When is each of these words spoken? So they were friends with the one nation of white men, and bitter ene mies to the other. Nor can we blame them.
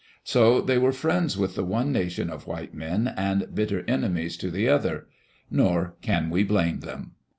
So 0.23 0.61
they 0.61 0.79
were 0.79 0.93
friends 0.93 1.37
with 1.37 1.53
the 1.53 1.63
one 1.63 1.91
nation 1.91 2.31
of 2.31 2.47
white 2.47 2.73
men, 2.73 3.13
and 3.15 3.53
bitter 3.53 3.81
ene 3.81 4.11
mies 4.15 4.35
to 4.39 4.49
the 4.49 4.67
other. 4.67 5.05
Nor 5.51 5.95
can 6.01 6.31
we 6.31 6.43
blame 6.43 6.79
them. 6.79 7.11